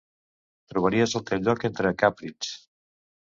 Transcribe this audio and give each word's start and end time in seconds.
Trobaries 0.71 1.13
el 1.19 1.25
teu 1.31 1.43
lloc 1.49 1.67
entre 1.71 1.93
càprids. 2.05 2.51